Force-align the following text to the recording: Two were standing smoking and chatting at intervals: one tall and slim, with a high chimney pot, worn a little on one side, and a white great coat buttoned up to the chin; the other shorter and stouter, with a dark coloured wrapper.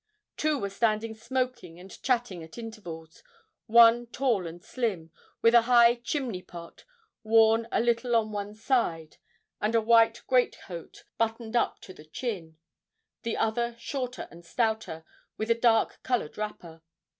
Two 0.35 0.57
were 0.57 0.71
standing 0.71 1.13
smoking 1.13 1.79
and 1.79 2.01
chatting 2.01 2.41
at 2.41 2.57
intervals: 2.57 3.21
one 3.67 4.07
tall 4.07 4.47
and 4.47 4.63
slim, 4.63 5.11
with 5.43 5.53
a 5.53 5.61
high 5.69 5.93
chimney 5.93 6.41
pot, 6.41 6.85
worn 7.21 7.67
a 7.71 7.79
little 7.79 8.15
on 8.15 8.31
one 8.31 8.55
side, 8.55 9.17
and 9.61 9.75
a 9.75 9.79
white 9.79 10.23
great 10.25 10.57
coat 10.65 11.03
buttoned 11.19 11.55
up 11.55 11.79
to 11.81 11.93
the 11.93 12.05
chin; 12.05 12.57
the 13.21 13.37
other 13.37 13.75
shorter 13.77 14.27
and 14.31 14.43
stouter, 14.43 15.05
with 15.37 15.51
a 15.51 15.53
dark 15.53 15.99
coloured 16.01 16.35
wrapper. 16.35 16.81